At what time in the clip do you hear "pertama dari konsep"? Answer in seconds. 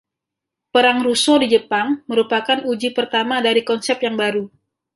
2.97-3.97